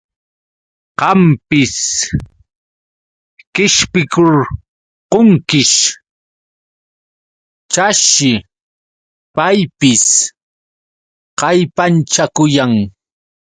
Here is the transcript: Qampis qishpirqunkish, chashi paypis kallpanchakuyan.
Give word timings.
Qampis 0.99 1.75
qishpirqunkish, 3.53 5.77
chashi 7.73 8.33
paypis 9.35 10.05
kallpanchakuyan. 11.39 12.73